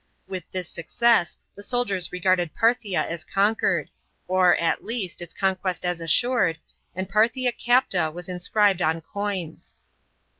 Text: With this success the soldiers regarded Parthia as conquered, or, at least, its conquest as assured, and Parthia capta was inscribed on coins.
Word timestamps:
With 0.27 0.49
this 0.49 0.67
success 0.67 1.37
the 1.53 1.61
soldiers 1.61 2.11
regarded 2.11 2.55
Parthia 2.55 3.05
as 3.05 3.23
conquered, 3.23 3.91
or, 4.27 4.55
at 4.55 4.83
least, 4.83 5.21
its 5.21 5.31
conquest 5.31 5.85
as 5.85 6.01
assured, 6.01 6.57
and 6.95 7.07
Parthia 7.07 7.51
capta 7.51 8.11
was 8.11 8.27
inscribed 8.27 8.81
on 8.81 9.01
coins. 9.01 9.75